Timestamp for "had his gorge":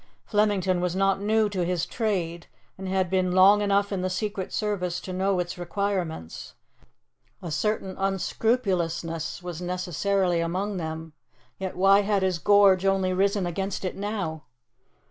12.01-12.83